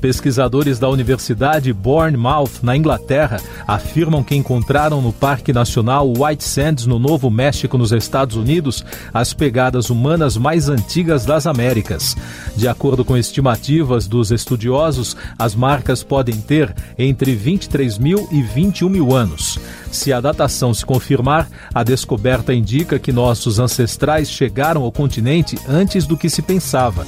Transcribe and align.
Pesquisadores 0.00 0.78
da 0.78 0.88
Universidade 0.88 1.72
Bournemouth, 1.72 2.62
na 2.62 2.76
Inglaterra, 2.76 3.40
afirmam 3.66 4.22
que 4.22 4.36
encontraram 4.36 5.02
no 5.02 5.12
Parque 5.12 5.52
Nacional 5.52 6.12
White 6.16 6.44
Sands, 6.44 6.86
no 6.86 6.98
Novo 6.98 7.28
México, 7.30 7.76
nos 7.76 7.90
Estados 7.90 8.36
Unidos, 8.36 8.84
as 9.12 9.34
pegadas 9.34 9.90
humanas 9.90 10.36
mais 10.36 10.68
antigas 10.68 11.24
das 11.24 11.46
Américas. 11.46 12.16
De 12.56 12.68
acordo 12.68 13.04
com 13.04 13.16
estimativas 13.16 14.06
dos 14.06 14.30
estudiosos, 14.30 15.16
as 15.36 15.54
marcas 15.54 16.02
podem 16.02 16.36
ter 16.40 16.74
entre 16.96 17.34
23 17.34 17.98
mil 17.98 18.28
e 18.30 18.40
21 18.40 18.88
mil 18.88 19.14
anos. 19.14 19.58
Se 19.90 20.12
a 20.12 20.20
datação 20.20 20.72
se 20.72 20.86
confirmar, 20.86 21.48
a 21.74 21.82
descoberta 21.82 22.54
indica 22.54 22.98
que 22.98 23.10
nossos 23.10 23.58
ancestrais 23.58 24.30
chegaram 24.30 24.82
ao 24.82 24.92
continente 24.92 25.58
antes 25.68 26.06
do 26.06 26.16
que 26.16 26.30
se 26.30 26.42
pensava. 26.42 27.06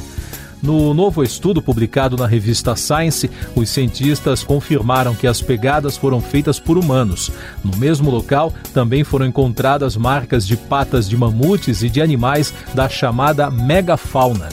No 0.63 0.93
novo 0.93 1.23
estudo 1.23 1.63
publicado 1.63 2.17
na 2.17 2.27
revista 2.27 2.77
Science, 2.77 3.31
os 3.55 3.71
cientistas 3.71 4.45
confirmaram 4.45 5.15
que 5.15 5.27
as 5.27 5.41
pegadas 5.41 5.97
foram 5.97 6.21
feitas 6.21 6.61
por 6.61 6.77
humanos. 6.77 7.31
No 7.65 7.77
mesmo 7.79 8.11
local, 8.11 8.53
também 8.75 9.03
foram 9.03 9.27
encontradas 9.27 9.97
marcas 9.97 10.47
de 10.47 10.57
patas 10.57 11.09
de 11.09 11.17
mamutes 11.17 11.83
e 11.83 11.89
de 11.89 12.03
animais 12.03 12.53
da 12.75 12.89
chamada 12.89 13.51
megafauna. 13.51 14.49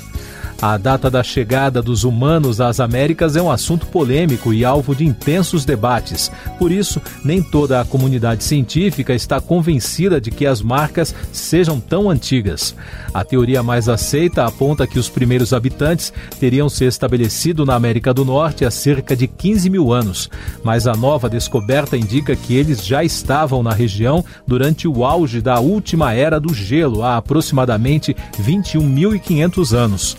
A 0.60 0.76
data 0.76 1.08
da 1.08 1.22
chegada 1.22 1.84
dos 1.84 2.04
humanos 2.04 2.60
às 2.60 2.80
Américas 2.80 3.36
é 3.36 3.42
um 3.42 3.52
assunto 3.52 3.86
polêmico 3.86 4.52
e 4.52 4.66
alvo 4.66 4.96
de 4.96 5.06
intensos 5.06 5.64
debates. 5.64 6.32
Por 6.58 6.72
isso, 6.72 7.00
nem 7.24 7.44
toda 7.44 7.80
a 7.80 7.86
comunidade 7.86 8.44
científica 8.44 9.14
está 9.14 9.40
convencida 9.40 10.20
de 10.20 10.32
que 10.32 10.48
as 10.48 10.60
marcas 10.60 11.14
sejam 11.32 11.80
tão 11.80 12.10
antigas. 12.10 12.76
A 13.14 13.24
teoria 13.24 13.62
mais 13.62 13.88
aceita 13.88 14.46
aponta 14.46 14.88
que 14.88 14.98
os 14.98 15.08
primeiros 15.08 15.54
habitantes 15.54 16.12
teriam 16.40 16.68
se 16.70 16.86
estabelecido 16.86 17.64
na 17.64 17.76
América 17.76 18.12
do 18.12 18.26
Norte 18.26 18.66
há 18.66 18.72
cerca 18.72 19.16
de 19.16 19.28
15 19.28 19.70
mil 19.70 19.94
anos, 19.94 20.28
mas 20.64 20.88
a 20.88 20.94
nova 20.94 21.30
descoberta 21.30 21.96
indica 21.96 22.36
que 22.36 22.56
eles 22.56 22.84
já 22.84 23.04
estavam 23.04 23.62
na 23.62 23.74
região 23.74 24.26
durante 24.48 24.88
o 24.88 25.06
auge 25.06 25.40
da 25.40 25.60
última 25.60 26.14
era 26.14 26.40
do 26.40 26.52
gelo, 26.52 27.04
há 27.04 27.18
aproximadamente 27.18 28.16
21.500 28.42 29.78
anos. 29.78 30.18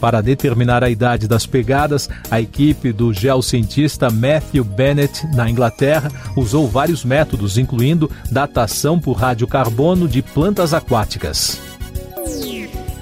Para 0.00 0.20
determinar 0.20 0.84
a 0.84 0.90
idade 0.90 1.26
das 1.26 1.46
pegadas, 1.46 2.08
a 2.30 2.40
equipe 2.40 2.92
do 2.92 3.12
geocientista 3.12 4.10
Matthew 4.10 4.64
Bennett, 4.64 5.26
na 5.34 5.48
Inglaterra, 5.48 6.10
usou 6.36 6.68
vários 6.68 7.04
métodos, 7.04 7.56
incluindo 7.56 8.10
datação 8.30 9.00
por 9.00 9.14
radiocarbono 9.14 10.06
de 10.06 10.22
plantas 10.22 10.74
aquáticas. 10.74 11.60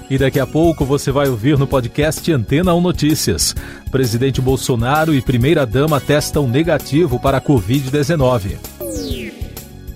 E 0.09 0.17
daqui 0.17 0.39
a 0.39 0.45
pouco 0.45 0.85
você 0.85 1.11
vai 1.11 1.27
ouvir 1.27 1.57
no 1.57 1.65
podcast 1.65 2.31
Antena 2.31 2.73
1 2.75 2.81
Notícias. 2.81 3.55
Presidente 3.89 4.39
Bolsonaro 4.39 5.15
e 5.15 5.21
primeira-dama 5.21 5.99
testam 5.99 6.47
negativo 6.47 7.19
para 7.19 7.37
a 7.37 7.41
Covid-19. 7.41 8.57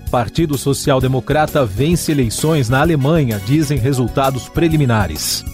Partido 0.10 0.58
Social 0.58 1.00
Democrata 1.00 1.64
vence 1.64 2.12
eleições 2.12 2.68
na 2.68 2.82
Alemanha, 2.82 3.40
dizem 3.46 3.78
resultados 3.78 4.50
preliminares. 4.50 5.46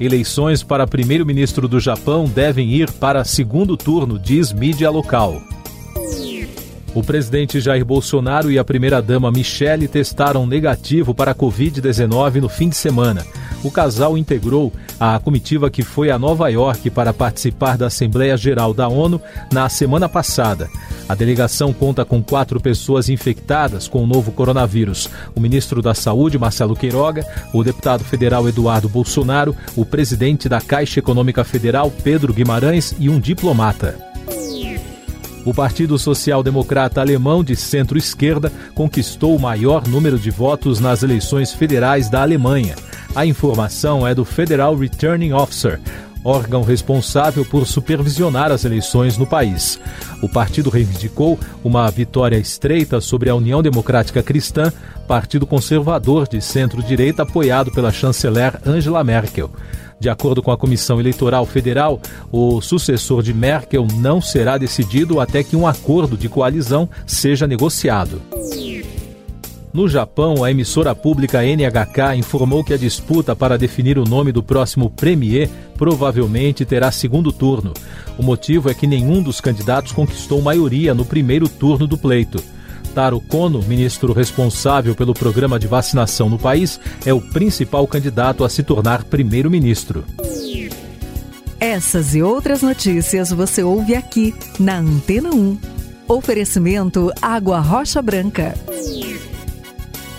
Eleições 0.00 0.62
para 0.62 0.86
primeiro-ministro 0.86 1.66
do 1.66 1.80
Japão 1.80 2.26
devem 2.26 2.70
ir 2.70 2.90
para 2.90 3.24
segundo 3.24 3.76
turno, 3.76 4.16
diz 4.18 4.52
mídia 4.52 4.88
local. 4.90 5.42
O 6.94 7.02
presidente 7.02 7.60
Jair 7.60 7.84
Bolsonaro 7.84 8.50
e 8.50 8.58
a 8.58 8.64
primeira-dama 8.64 9.30
Michele 9.30 9.88
testaram 9.88 10.46
negativo 10.46 11.14
para 11.14 11.32
a 11.32 11.34
Covid-19 11.34 12.40
no 12.40 12.48
fim 12.48 12.68
de 12.68 12.76
semana. 12.76 13.26
O 13.62 13.70
casal 13.70 14.16
integrou 14.16 14.72
a 15.00 15.18
comitiva 15.18 15.70
que 15.70 15.82
foi 15.82 16.10
a 16.10 16.18
Nova 16.18 16.48
York 16.48 16.90
para 16.90 17.12
participar 17.12 17.76
da 17.76 17.86
Assembleia 17.86 18.36
Geral 18.36 18.72
da 18.72 18.88
ONU 18.88 19.20
na 19.52 19.68
semana 19.68 20.08
passada. 20.08 20.68
A 21.08 21.14
delegação 21.14 21.72
conta 21.72 22.04
com 22.04 22.22
quatro 22.22 22.60
pessoas 22.60 23.08
infectadas 23.08 23.88
com 23.88 24.04
o 24.04 24.06
novo 24.06 24.30
coronavírus: 24.30 25.08
o 25.34 25.40
ministro 25.40 25.82
da 25.82 25.94
Saúde, 25.94 26.38
Marcelo 26.38 26.76
Queiroga, 26.76 27.26
o 27.52 27.64
deputado 27.64 28.04
federal 28.04 28.48
Eduardo 28.48 28.88
Bolsonaro, 28.88 29.56
o 29.74 29.84
presidente 29.84 30.48
da 30.48 30.60
Caixa 30.60 31.00
Econômica 31.00 31.42
Federal, 31.44 31.90
Pedro 32.04 32.32
Guimarães, 32.32 32.94
e 32.98 33.08
um 33.08 33.18
diplomata. 33.18 33.96
O 35.44 35.54
Partido 35.54 35.98
Social 35.98 36.42
Democrata 36.42 37.00
Alemão 37.00 37.42
de 37.42 37.56
centro-esquerda 37.56 38.52
conquistou 38.74 39.34
o 39.34 39.40
maior 39.40 39.88
número 39.88 40.18
de 40.18 40.30
votos 40.30 40.78
nas 40.78 41.02
eleições 41.02 41.52
federais 41.52 42.10
da 42.10 42.20
Alemanha. 42.20 42.74
A 43.18 43.26
informação 43.26 44.06
é 44.06 44.14
do 44.14 44.24
Federal 44.24 44.76
Returning 44.76 45.32
Officer, 45.32 45.80
órgão 46.22 46.62
responsável 46.62 47.44
por 47.44 47.66
supervisionar 47.66 48.52
as 48.52 48.64
eleições 48.64 49.18
no 49.18 49.26
país. 49.26 49.80
O 50.22 50.28
partido 50.28 50.70
reivindicou 50.70 51.36
uma 51.64 51.90
vitória 51.90 52.36
estreita 52.36 53.00
sobre 53.00 53.28
a 53.28 53.34
União 53.34 53.60
Democrática 53.60 54.22
Cristã, 54.22 54.72
partido 55.08 55.48
conservador 55.48 56.28
de 56.28 56.40
centro-direita 56.40 57.24
apoiado 57.24 57.72
pela 57.72 57.90
chanceler 57.90 58.60
Angela 58.64 59.02
Merkel. 59.02 59.50
De 59.98 60.08
acordo 60.08 60.40
com 60.40 60.52
a 60.52 60.56
Comissão 60.56 61.00
Eleitoral 61.00 61.44
Federal, 61.44 62.00
o 62.30 62.60
sucessor 62.60 63.20
de 63.20 63.34
Merkel 63.34 63.84
não 63.94 64.20
será 64.20 64.56
decidido 64.56 65.18
até 65.18 65.42
que 65.42 65.56
um 65.56 65.66
acordo 65.66 66.16
de 66.16 66.28
coalizão 66.28 66.88
seja 67.04 67.48
negociado. 67.48 68.22
No 69.72 69.86
Japão, 69.86 70.42
a 70.42 70.50
emissora 70.50 70.94
pública 70.94 71.44
NHK 71.44 72.16
informou 72.16 72.64
que 72.64 72.72
a 72.72 72.76
disputa 72.78 73.36
para 73.36 73.58
definir 73.58 73.98
o 73.98 74.04
nome 74.04 74.32
do 74.32 74.42
próximo 74.42 74.90
premier 74.90 75.48
provavelmente 75.76 76.64
terá 76.64 76.90
segundo 76.90 77.30
turno. 77.30 77.74
O 78.16 78.22
motivo 78.22 78.70
é 78.70 78.74
que 78.74 78.86
nenhum 78.86 79.22
dos 79.22 79.40
candidatos 79.40 79.92
conquistou 79.92 80.40
maioria 80.40 80.94
no 80.94 81.04
primeiro 81.04 81.48
turno 81.48 81.86
do 81.86 81.98
pleito. 81.98 82.42
Taro 82.94 83.20
Kono, 83.20 83.62
ministro 83.62 84.12
responsável 84.12 84.94
pelo 84.94 85.14
programa 85.14 85.58
de 85.58 85.66
vacinação 85.66 86.28
no 86.28 86.38
país, 86.38 86.80
é 87.04 87.12
o 87.12 87.20
principal 87.20 87.86
candidato 87.86 88.44
a 88.44 88.48
se 88.48 88.62
tornar 88.62 89.04
primeiro-ministro. 89.04 90.04
Essas 91.60 92.14
e 92.14 92.22
outras 92.22 92.62
notícias 92.62 93.30
você 93.30 93.62
ouve 93.62 93.94
aqui 93.94 94.34
na 94.58 94.78
Antena 94.78 95.30
1. 95.30 95.58
Oferecimento 96.08 97.12
Água 97.20 97.60
Rocha 97.60 98.00
Branca. 98.00 98.54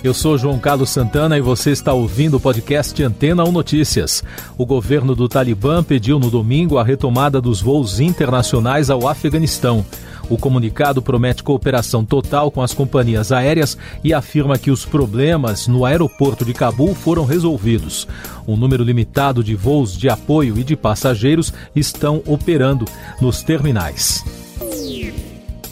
Eu 0.02 0.14
sou 0.14 0.38
João 0.38 0.58
Carlos 0.58 0.92
Santana 0.92 1.38
e 1.38 1.42
você 1.42 1.72
está 1.72 1.92
ouvindo 1.92 2.38
o 2.38 2.40
podcast 2.40 3.04
Antena 3.04 3.44
1 3.44 3.52
Notícias. 3.52 4.24
O 4.58 4.66
governo 4.66 5.14
do 5.14 5.28
Talibã 5.28 5.84
pediu 5.84 6.18
no 6.18 6.32
domingo 6.32 6.78
a 6.78 6.84
retomada 6.86 7.42
dos 7.42 7.62
voos 7.62 8.00
internacionais 8.00 8.90
ao 8.90 9.10
Afeganistão. 9.10 9.86
O 10.30 10.38
comunicado 10.38 11.02
promete 11.02 11.44
cooperação 11.44 12.06
total 12.06 12.50
com 12.50 12.62
as 12.62 12.74
companhias 12.74 13.34
aéreas 13.34 13.78
e 14.02 14.14
afirma 14.14 14.58
que 14.58 14.72
os 14.72 14.86
problemas 14.86 15.68
no 15.68 15.84
aeroporto 15.84 16.46
de 16.46 16.54
Cabul 16.54 16.96
foram 16.96 17.26
resolvidos. 17.26 18.08
Um 18.48 18.56
número 18.56 18.86
limitado 18.86 19.44
de 19.44 19.54
voos 19.54 19.98
de 19.98 20.08
apoio 20.08 20.58
e 20.58 20.64
de 20.64 20.78
passageiros 20.78 21.52
estão 21.76 22.24
operando 22.26 22.86
nos 23.20 23.44
terminais. 23.44 24.24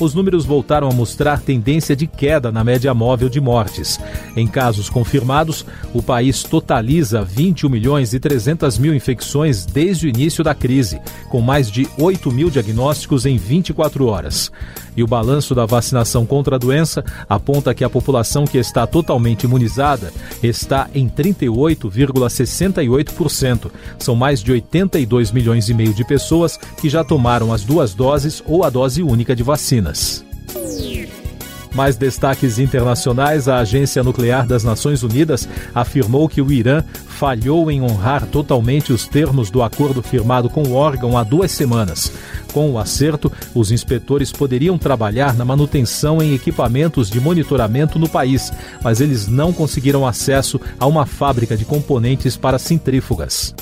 os 0.00 0.14
números 0.14 0.44
voltaram 0.44 0.88
a 0.88 0.92
mostrar 0.92 1.40
tendência 1.40 1.94
de 1.94 2.06
queda 2.06 2.50
na 2.50 2.64
média 2.64 2.92
móvel 2.94 3.28
de 3.28 3.40
mortes. 3.40 4.00
Em 4.36 4.46
casos 4.46 4.90
confirmados, 4.90 5.64
o 5.92 6.02
país 6.02 6.42
totaliza 6.42 7.22
21 7.22 7.68
milhões 7.68 8.12
e 8.12 8.20
300 8.20 8.78
mil 8.78 8.94
infecções 8.94 9.64
desde 9.64 10.06
o 10.06 10.08
início 10.08 10.42
da 10.42 10.54
crise, 10.54 11.00
com 11.28 11.40
mais 11.40 11.70
de 11.70 11.88
8 11.98 12.30
mil 12.30 12.50
diagnósticos 12.50 13.26
em 13.26 13.36
24 13.36 14.06
horas. 14.06 14.50
E 14.96 15.02
o 15.02 15.06
balanço 15.06 15.54
da 15.54 15.66
vacinação 15.66 16.24
contra 16.24 16.56
a 16.56 16.58
doença 16.58 17.04
aponta 17.28 17.74
que 17.74 17.84
a 17.84 17.90
população 17.90 18.46
que 18.46 18.56
está 18.58 18.86
totalmente 18.86 19.44
imunizada 19.44 20.10
está 20.42 20.88
em 20.94 21.06
38,68%. 21.08 23.70
São 23.98 24.14
mais 24.14 24.40
de 24.40 24.52
82 24.52 25.32
milhões 25.32 25.68
e 25.68 25.74
meio 25.74 25.92
de 25.92 26.04
pessoas 26.04 26.56
que 26.80 26.88
já 26.88 27.02
tomaram 27.02 27.52
as 27.52 27.64
duas 27.64 27.92
doses 27.92 28.40
ou 28.46 28.62
a 28.62 28.70
dose 28.70 29.02
única 29.02 29.34
de 29.34 29.42
vacinas. 29.84 30.24
Mais 31.74 31.96
destaques 31.96 32.58
internacionais: 32.58 33.48
a 33.48 33.58
Agência 33.58 34.02
Nuclear 34.02 34.46
das 34.46 34.62
Nações 34.62 35.02
Unidas 35.02 35.48
afirmou 35.74 36.28
que 36.28 36.40
o 36.40 36.52
Irã 36.52 36.82
falhou 37.06 37.70
em 37.70 37.80
honrar 37.82 38.26
totalmente 38.26 38.92
os 38.92 39.06
termos 39.06 39.50
do 39.50 39.62
acordo 39.62 40.02
firmado 40.02 40.48
com 40.48 40.62
o 40.62 40.74
órgão 40.74 41.18
há 41.18 41.24
duas 41.24 41.50
semanas. 41.50 42.12
Com 42.52 42.70
o 42.70 42.78
acerto, 42.78 43.30
os 43.52 43.72
inspetores 43.72 44.30
poderiam 44.30 44.78
trabalhar 44.78 45.34
na 45.34 45.44
manutenção 45.44 46.22
em 46.22 46.34
equipamentos 46.34 47.10
de 47.10 47.20
monitoramento 47.20 47.98
no 47.98 48.08
país, 48.08 48.52
mas 48.82 49.00
eles 49.00 49.26
não 49.26 49.52
conseguiram 49.52 50.06
acesso 50.06 50.60
a 50.78 50.86
uma 50.86 51.06
fábrica 51.06 51.56
de 51.56 51.64
componentes 51.64 52.36
para 52.36 52.58
centrífugas. 52.58 53.54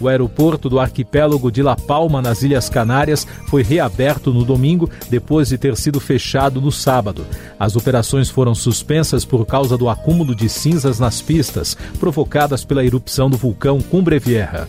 O 0.00 0.08
aeroporto 0.08 0.68
do 0.68 0.80
arquipélago 0.80 1.50
de 1.50 1.62
La 1.62 1.76
Palma, 1.76 2.22
nas 2.22 2.42
Ilhas 2.42 2.68
Canárias, 2.68 3.26
foi 3.48 3.62
reaberto 3.62 4.32
no 4.32 4.44
domingo 4.44 4.88
depois 5.10 5.48
de 5.48 5.58
ter 5.58 5.76
sido 5.76 6.00
fechado 6.00 6.60
no 6.60 6.72
sábado. 6.72 7.26
As 7.58 7.76
operações 7.76 8.30
foram 8.30 8.54
suspensas 8.54 9.24
por 9.24 9.44
causa 9.44 9.76
do 9.76 9.88
acúmulo 9.88 10.34
de 10.34 10.48
cinzas 10.48 10.98
nas 10.98 11.20
pistas, 11.20 11.76
provocadas 11.98 12.64
pela 12.64 12.84
erupção 12.84 13.28
do 13.28 13.36
vulcão 13.36 13.80
Cumbre 13.80 14.18
Vieja. 14.18 14.66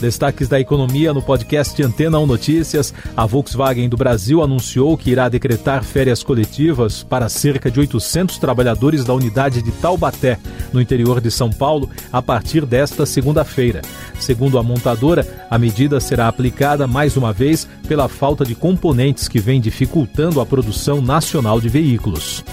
Destaques 0.00 0.46
da 0.46 0.60
economia 0.60 1.14
no 1.14 1.22
podcast 1.22 1.82
Antena 1.82 2.18
1 2.18 2.26
Notícias. 2.26 2.92
A 3.16 3.24
Volkswagen 3.24 3.88
do 3.88 3.96
Brasil 3.96 4.42
anunciou 4.42 4.96
que 4.96 5.10
irá 5.10 5.26
decretar 5.28 5.82
férias 5.82 6.22
coletivas 6.22 7.02
para 7.02 7.30
cerca 7.30 7.70
de 7.70 7.80
800 7.80 8.36
trabalhadores 8.36 9.04
da 9.04 9.14
unidade 9.14 9.62
de 9.62 9.72
Taubaté, 9.72 10.38
no 10.70 10.82
interior 10.82 11.18
de 11.20 11.30
São 11.30 11.50
Paulo, 11.50 11.88
a 12.12 12.20
partir 12.20 12.66
desta 12.66 13.06
segunda-feira. 13.06 13.80
Segundo 14.20 14.58
a 14.58 14.62
montadora, 14.62 15.26
a 15.50 15.58
medida 15.58 15.98
será 15.98 16.28
aplicada 16.28 16.86
mais 16.86 17.16
uma 17.16 17.32
vez 17.32 17.66
pela 17.88 18.06
falta 18.06 18.44
de 18.44 18.54
componentes 18.54 19.28
que 19.28 19.38
vem 19.38 19.60
dificultando 19.60 20.42
a 20.42 20.46
produção 20.46 21.00
nacional 21.00 21.58
de 21.58 21.70
veículos. 21.70 22.44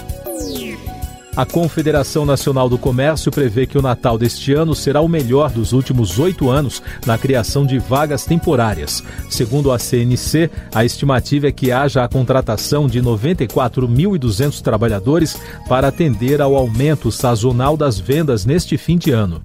A 1.36 1.44
Confederação 1.44 2.24
Nacional 2.24 2.68
do 2.68 2.78
Comércio 2.78 3.32
prevê 3.32 3.66
que 3.66 3.76
o 3.76 3.82
Natal 3.82 4.16
deste 4.16 4.52
ano 4.52 4.72
será 4.72 5.00
o 5.00 5.08
melhor 5.08 5.50
dos 5.50 5.72
últimos 5.72 6.20
oito 6.20 6.48
anos 6.48 6.80
na 7.04 7.18
criação 7.18 7.66
de 7.66 7.76
vagas 7.76 8.24
temporárias. 8.24 9.02
Segundo 9.28 9.72
a 9.72 9.78
CNC, 9.78 10.48
a 10.72 10.84
estimativa 10.84 11.48
é 11.48 11.52
que 11.52 11.72
haja 11.72 12.04
a 12.04 12.08
contratação 12.08 12.86
de 12.86 13.02
94.200 13.02 14.62
trabalhadores 14.62 15.36
para 15.68 15.88
atender 15.88 16.40
ao 16.40 16.54
aumento 16.54 17.10
sazonal 17.10 17.76
das 17.76 17.98
vendas 17.98 18.46
neste 18.46 18.76
fim 18.78 18.96
de 18.96 19.10
ano. 19.10 19.42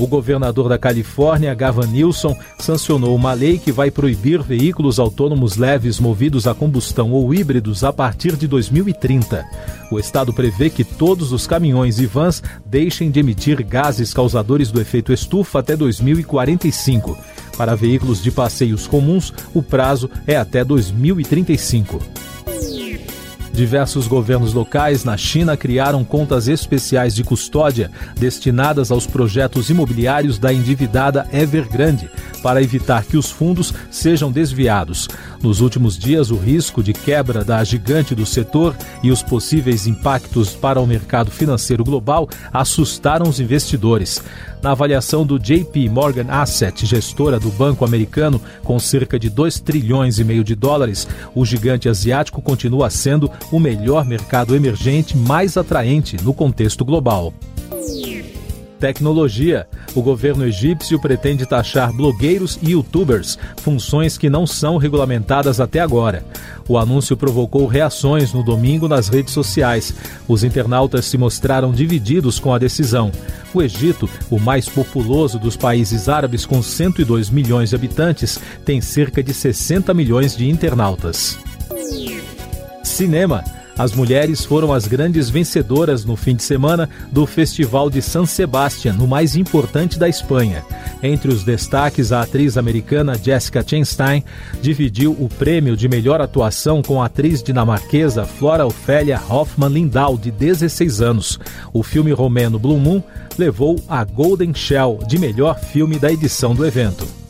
O 0.00 0.06
governador 0.06 0.68
da 0.68 0.78
Califórnia, 0.78 1.54
Gavin 1.54 1.86
Newsom, 1.86 2.36
sancionou 2.58 3.14
uma 3.14 3.32
lei 3.32 3.58
que 3.58 3.70
vai 3.70 3.90
proibir 3.90 4.42
veículos 4.42 4.98
autônomos 4.98 5.56
leves 5.56 6.00
movidos 6.00 6.46
a 6.46 6.54
combustão 6.54 7.12
ou 7.12 7.32
híbridos 7.32 7.84
a 7.84 7.92
partir 7.92 8.36
de 8.36 8.46
2030. 8.46 9.44
O 9.90 9.98
estado 9.98 10.32
prevê 10.32 10.70
que 10.70 10.84
todos 10.84 11.32
os 11.32 11.46
caminhões 11.46 11.98
e 11.98 12.06
vans 12.06 12.42
deixem 12.64 13.10
de 13.10 13.20
emitir 13.20 13.64
gases 13.64 14.14
causadores 14.14 14.70
do 14.70 14.80
efeito 14.80 15.12
estufa 15.12 15.58
até 15.58 15.76
2045. 15.76 17.16
Para 17.56 17.76
veículos 17.76 18.22
de 18.22 18.30
passeios 18.30 18.86
comuns, 18.86 19.32
o 19.52 19.62
prazo 19.62 20.08
é 20.26 20.36
até 20.36 20.64
2035. 20.64 22.21
Diversos 23.52 24.06
governos 24.06 24.54
locais 24.54 25.04
na 25.04 25.14
China 25.16 25.58
criaram 25.58 26.02
contas 26.04 26.48
especiais 26.48 27.14
de 27.14 27.22
custódia 27.22 27.90
destinadas 28.16 28.90
aos 28.90 29.06
projetos 29.06 29.68
imobiliários 29.68 30.38
da 30.38 30.52
endividada 30.52 31.28
Evergrande, 31.30 32.10
para 32.42 32.62
evitar 32.62 33.04
que 33.04 33.16
os 33.16 33.30
fundos 33.30 33.72
sejam 33.90 34.32
desviados. 34.32 35.06
Nos 35.42 35.60
últimos 35.60 35.98
dias, 35.98 36.30
o 36.30 36.36
risco 36.36 36.82
de 36.82 36.94
quebra 36.94 37.44
da 37.44 37.62
gigante 37.62 38.14
do 38.14 38.24
setor 38.24 38.74
e 39.02 39.10
os 39.10 39.22
possíveis 39.22 39.86
impactos 39.86 40.54
para 40.54 40.80
o 40.80 40.86
mercado 40.86 41.30
financeiro 41.30 41.84
global 41.84 42.28
assustaram 42.52 43.28
os 43.28 43.38
investidores. 43.38 44.22
Na 44.62 44.70
avaliação 44.70 45.26
do 45.26 45.40
JP 45.40 45.88
Morgan 45.88 46.26
Asset, 46.28 46.86
gestora 46.86 47.40
do 47.40 47.50
banco 47.50 47.84
americano 47.84 48.40
com 48.62 48.78
cerca 48.78 49.18
de 49.18 49.28
2 49.28 49.58
trilhões 49.58 50.20
e 50.20 50.24
meio 50.24 50.44
de 50.44 50.54
dólares, 50.54 51.08
o 51.34 51.44
gigante 51.44 51.88
asiático 51.88 52.40
continua 52.40 52.88
sendo 52.88 53.28
o 53.50 53.58
melhor 53.58 54.04
mercado 54.04 54.54
emergente 54.54 55.16
mais 55.16 55.56
atraente 55.56 56.16
no 56.22 56.32
contexto 56.32 56.84
global. 56.84 57.32
Tecnologia. 58.82 59.68
O 59.94 60.02
governo 60.02 60.44
egípcio 60.44 61.00
pretende 61.00 61.46
taxar 61.46 61.92
blogueiros 61.92 62.58
e 62.60 62.72
youtubers, 62.72 63.38
funções 63.58 64.18
que 64.18 64.28
não 64.28 64.44
são 64.44 64.76
regulamentadas 64.76 65.60
até 65.60 65.78
agora. 65.78 66.24
O 66.66 66.76
anúncio 66.76 67.16
provocou 67.16 67.68
reações 67.68 68.32
no 68.32 68.42
domingo 68.42 68.88
nas 68.88 69.06
redes 69.06 69.32
sociais. 69.32 69.94
Os 70.26 70.42
internautas 70.42 71.04
se 71.04 71.16
mostraram 71.16 71.70
divididos 71.70 72.40
com 72.40 72.52
a 72.52 72.58
decisão. 72.58 73.12
O 73.54 73.62
Egito, 73.62 74.10
o 74.28 74.40
mais 74.40 74.68
populoso 74.68 75.38
dos 75.38 75.56
países 75.56 76.08
árabes 76.08 76.44
com 76.44 76.60
102 76.60 77.30
milhões 77.30 77.70
de 77.70 77.76
habitantes, 77.76 78.40
tem 78.64 78.80
cerca 78.80 79.22
de 79.22 79.32
60 79.32 79.94
milhões 79.94 80.36
de 80.36 80.50
internautas. 80.50 81.38
Cinema. 82.92 83.42
As 83.76 83.94
mulheres 83.94 84.44
foram 84.44 84.72
as 84.72 84.86
grandes 84.86 85.30
vencedoras 85.30 86.04
no 86.04 86.14
fim 86.14 86.36
de 86.36 86.42
semana 86.42 86.88
do 87.10 87.26
Festival 87.26 87.88
de 87.88 88.02
San 88.02 88.26
Sebastián, 88.26 88.92
no 88.92 89.08
mais 89.08 89.34
importante 89.34 89.98
da 89.98 90.08
Espanha. 90.08 90.62
Entre 91.02 91.32
os 91.32 91.42
destaques, 91.42 92.12
a 92.12 92.22
atriz 92.22 92.58
americana 92.58 93.16
Jessica 93.16 93.64
Chastain 93.66 94.22
dividiu 94.60 95.12
o 95.12 95.28
prêmio 95.28 95.76
de 95.76 95.88
melhor 95.88 96.20
atuação 96.20 96.82
com 96.82 97.02
a 97.02 97.06
atriz 97.06 97.42
dinamarquesa 97.42 98.24
Flora 98.24 98.66
Ofélia 98.66 99.20
Hoffmann 99.28 99.72
Lindau, 99.72 100.18
de 100.18 100.30
16 100.30 101.00
anos. 101.00 101.40
O 101.72 101.82
filme 101.82 102.12
romeno 102.12 102.58
Blue 102.58 102.78
Moon 102.78 103.02
levou 103.38 103.82
a 103.88 104.04
Golden 104.04 104.52
Shell 104.52 105.00
de 105.08 105.18
melhor 105.18 105.58
filme 105.58 105.98
da 105.98 106.12
edição 106.12 106.54
do 106.54 106.66
evento. 106.66 107.21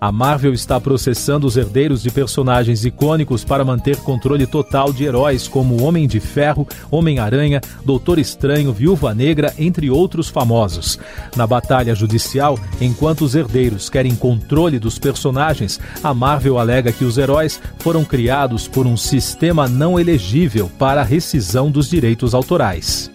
A 0.00 0.10
Marvel 0.10 0.54
está 0.54 0.80
processando 0.80 1.46
os 1.46 1.58
herdeiros 1.58 2.02
de 2.02 2.10
personagens 2.10 2.86
icônicos 2.86 3.44
para 3.44 3.66
manter 3.66 3.98
controle 3.98 4.46
total 4.46 4.94
de 4.94 5.04
heróis 5.04 5.46
como 5.46 5.82
Homem 5.82 6.08
de 6.08 6.18
Ferro, 6.18 6.66
Homem-Aranha, 6.90 7.60
Doutor 7.84 8.18
Estranho, 8.18 8.72
Viúva 8.72 9.14
Negra, 9.14 9.52
entre 9.58 9.90
outros 9.90 10.30
famosos. 10.30 10.98
Na 11.36 11.46
batalha 11.46 11.94
judicial, 11.94 12.58
enquanto 12.80 13.26
os 13.26 13.34
herdeiros 13.34 13.90
querem 13.90 14.16
controle 14.16 14.78
dos 14.78 14.98
personagens, 14.98 15.78
a 16.02 16.14
Marvel 16.14 16.58
alega 16.58 16.92
que 16.92 17.04
os 17.04 17.18
heróis 17.18 17.60
foram 17.78 18.02
criados 18.02 18.66
por 18.66 18.86
um 18.86 18.96
sistema 18.96 19.68
não 19.68 20.00
elegível 20.00 20.70
para 20.78 21.02
a 21.02 21.04
rescisão 21.04 21.70
dos 21.70 21.90
direitos 21.90 22.34
autorais. 22.34 23.10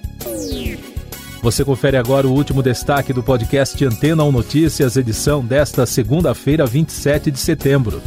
Você 1.46 1.64
confere 1.64 1.96
agora 1.96 2.28
o 2.28 2.32
último 2.32 2.64
destaque 2.64 3.14
do 3.14 3.22
podcast 3.22 3.86
Antena 3.86 4.24
1 4.24 4.32
Notícias, 4.32 4.98
edição 4.98 5.46
desta 5.46 5.86
segunda-feira, 5.86 6.66
27 6.66 7.30
de 7.30 7.38
setembro. 7.38 8.02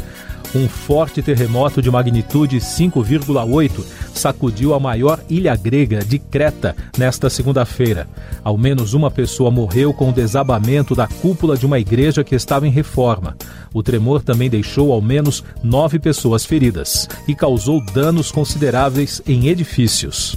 um 0.56 0.68
forte 0.68 1.22
terremoto 1.22 1.80
de 1.80 1.88
magnitude 1.88 2.56
5,8 2.56 3.84
sacudiu 4.12 4.74
a 4.74 4.80
maior 4.80 5.20
ilha 5.30 5.54
grega 5.54 6.04
de 6.04 6.18
Creta 6.18 6.74
nesta 6.98 7.30
segunda-feira. 7.30 8.08
Ao 8.42 8.58
menos 8.58 8.92
uma 8.92 9.08
pessoa 9.08 9.52
morreu 9.52 9.94
com 9.94 10.08
o 10.08 10.12
desabamento 10.12 10.96
da 10.96 11.06
cúpula 11.06 11.56
de 11.56 11.64
uma 11.64 11.78
igreja 11.78 12.24
que 12.24 12.34
estava 12.34 12.66
em 12.66 12.72
reforma. 12.72 13.36
O 13.72 13.84
tremor 13.84 14.20
também 14.20 14.50
deixou 14.50 14.92
ao 14.92 15.00
menos 15.00 15.44
nove 15.62 16.00
pessoas 16.00 16.44
feridas 16.44 17.08
e 17.28 17.36
causou 17.36 17.80
danos 17.94 18.32
consideráveis 18.32 19.22
em 19.24 19.46
edifícios. 19.46 20.36